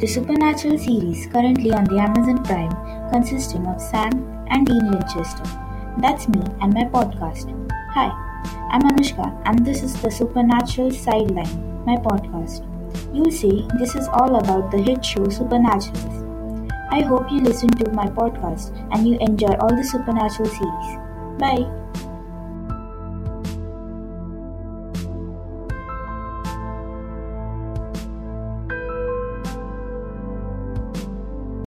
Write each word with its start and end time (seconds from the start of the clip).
The 0.00 0.06
Supernatural 0.06 0.78
series, 0.78 1.26
currently 1.26 1.72
on 1.72 1.84
the 1.84 1.98
Amazon 1.98 2.42
Prime, 2.42 2.72
consisting 3.12 3.66
of 3.66 3.78
Sam 3.78 4.10
and 4.48 4.66
Dean 4.66 4.90
Winchester. 4.90 5.44
That's 5.98 6.26
me 6.26 6.40
and 6.62 6.72
my 6.72 6.84
podcast. 6.84 7.52
Hi, 7.92 8.08
I'm 8.70 8.80
Anushka, 8.80 9.28
and 9.44 9.60
this 9.66 9.82
is 9.82 10.00
the 10.00 10.10
Supernatural 10.10 10.90
Sideline, 10.90 11.84
my 11.84 11.96
podcast. 11.96 12.64
You'll 13.14 13.30
see 13.30 13.68
this 13.78 13.94
is 13.94 14.08
all 14.08 14.36
about 14.36 14.70
the 14.70 14.80
hit 14.80 15.04
show 15.04 15.26
Supernaturals. 15.26 16.72
I 16.90 17.02
hope 17.02 17.30
you 17.30 17.42
listen 17.42 17.68
to 17.68 17.90
my 17.92 18.06
podcast 18.06 18.72
and 18.94 19.06
you 19.06 19.18
enjoy 19.20 19.52
all 19.60 19.76
the 19.76 19.84
Supernatural 19.84 20.48
series. 20.48 20.96
Bye. 21.38 21.79